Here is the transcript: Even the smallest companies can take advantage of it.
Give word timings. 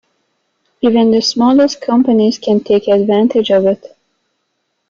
Even 0.81 1.11
the 1.11 1.21
smallest 1.21 1.79
companies 1.79 2.39
can 2.39 2.59
take 2.63 2.87
advantage 2.87 3.51
of 3.51 3.67
it. 3.67 3.95